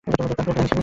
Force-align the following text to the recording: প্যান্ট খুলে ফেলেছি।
প্যান্ট 0.07 0.19
খুলে 0.37 0.53
ফেলেছি। 0.57 0.79